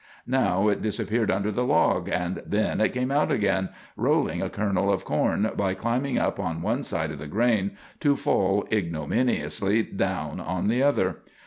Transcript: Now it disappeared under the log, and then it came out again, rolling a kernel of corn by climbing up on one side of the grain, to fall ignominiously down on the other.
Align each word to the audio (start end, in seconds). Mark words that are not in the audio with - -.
Now 0.25 0.67
it 0.67 0.81
disappeared 0.81 1.29
under 1.29 1.51
the 1.51 1.63
log, 1.63 2.09
and 2.09 2.41
then 2.43 2.81
it 2.81 2.89
came 2.89 3.11
out 3.11 3.31
again, 3.31 3.69
rolling 3.95 4.41
a 4.41 4.49
kernel 4.49 4.91
of 4.91 5.05
corn 5.05 5.51
by 5.55 5.75
climbing 5.75 6.17
up 6.17 6.39
on 6.39 6.63
one 6.63 6.81
side 6.81 7.11
of 7.11 7.19
the 7.19 7.27
grain, 7.27 7.77
to 7.99 8.15
fall 8.15 8.67
ignominiously 8.73 9.83
down 9.83 10.39
on 10.39 10.69
the 10.69 10.81
other. 10.81 11.17